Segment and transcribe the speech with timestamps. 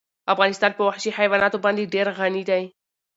[0.33, 2.63] افغانستان په وحشي حیواناتو باندې ډېر غني دی.